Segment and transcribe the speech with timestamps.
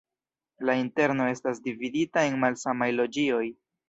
[0.69, 3.43] La interno estas dividita en malsamaj loĝioj.